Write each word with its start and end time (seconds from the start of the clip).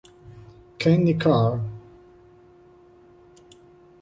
Kenny 0.79 1.13
Carr 1.13 1.61